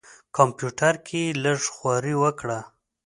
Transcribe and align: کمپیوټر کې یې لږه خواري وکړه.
کمپیوټر 0.37 0.93
کې 1.05 1.21
یې 1.25 1.35
لږه 1.43 1.69
خواري 1.75 2.15
وکړه. 2.23 2.59